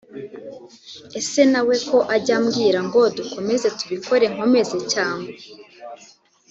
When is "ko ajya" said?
1.89-2.33